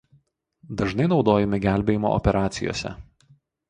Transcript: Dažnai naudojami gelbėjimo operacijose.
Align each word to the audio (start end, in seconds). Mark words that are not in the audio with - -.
Dažnai 0.79 1.07
naudojami 1.13 1.61
gelbėjimo 1.69 2.17
operacijose. 2.19 2.99